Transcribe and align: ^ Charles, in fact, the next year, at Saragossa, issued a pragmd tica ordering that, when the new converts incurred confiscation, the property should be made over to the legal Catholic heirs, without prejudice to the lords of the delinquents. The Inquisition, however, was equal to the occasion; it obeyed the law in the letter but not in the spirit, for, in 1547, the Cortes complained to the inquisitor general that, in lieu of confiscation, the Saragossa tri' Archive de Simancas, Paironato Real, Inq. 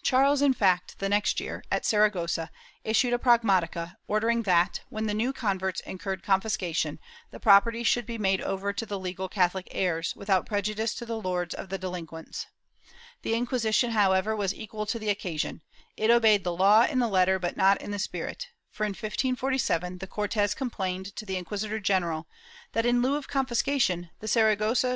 ^ 0.00 0.02
Charles, 0.02 0.42
in 0.42 0.52
fact, 0.54 0.98
the 0.98 1.08
next 1.08 1.38
year, 1.38 1.62
at 1.70 1.86
Saragossa, 1.86 2.50
issued 2.82 3.12
a 3.12 3.16
pragmd 3.16 3.60
tica 3.60 3.96
ordering 4.08 4.42
that, 4.42 4.80
when 4.88 5.06
the 5.06 5.14
new 5.14 5.32
converts 5.32 5.78
incurred 5.82 6.24
confiscation, 6.24 6.98
the 7.30 7.38
property 7.38 7.84
should 7.84 8.04
be 8.04 8.18
made 8.18 8.40
over 8.40 8.72
to 8.72 8.84
the 8.84 8.98
legal 8.98 9.28
Catholic 9.28 9.68
heirs, 9.70 10.16
without 10.16 10.46
prejudice 10.46 10.94
to 10.96 11.06
the 11.06 11.14
lords 11.16 11.54
of 11.54 11.68
the 11.68 11.78
delinquents. 11.78 12.46
The 13.22 13.34
Inquisition, 13.36 13.92
however, 13.92 14.34
was 14.34 14.52
equal 14.52 14.84
to 14.84 14.98
the 14.98 15.10
occasion; 15.10 15.60
it 15.96 16.10
obeyed 16.10 16.42
the 16.42 16.52
law 16.56 16.82
in 16.84 16.98
the 16.98 17.06
letter 17.06 17.38
but 17.38 17.56
not 17.56 17.80
in 17.80 17.92
the 17.92 18.00
spirit, 18.00 18.48
for, 18.68 18.82
in 18.82 18.94
1547, 18.94 19.98
the 19.98 20.08
Cortes 20.08 20.54
complained 20.54 21.14
to 21.14 21.24
the 21.24 21.36
inquisitor 21.36 21.78
general 21.78 22.26
that, 22.72 22.84
in 22.84 23.00
lieu 23.00 23.14
of 23.14 23.28
confiscation, 23.28 24.10
the 24.18 24.26
Saragossa 24.26 24.38
tri' 24.40 24.42
Archive 24.42 24.58
de 24.58 24.58
Simancas, 24.58 24.60
Paironato 24.60 24.82
Real, 24.82 24.90
Inq. 24.90 24.90